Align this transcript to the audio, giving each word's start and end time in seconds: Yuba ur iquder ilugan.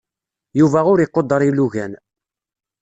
Yuba 0.59 0.79
ur 0.91 0.99
iquder 0.99 1.41
ilugan. 1.49 1.91